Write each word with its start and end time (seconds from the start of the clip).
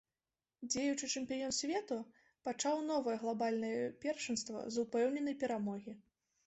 Дзеючы 0.75 1.09
чэмпіён 1.19 1.53
свету 1.57 1.97
пачаў 2.49 2.81
новае 2.89 3.15
глабальнае 3.25 3.73
першынства 4.09 4.67
з 4.73 4.89
упэўненай 4.89 5.35
перамогі. 5.47 5.93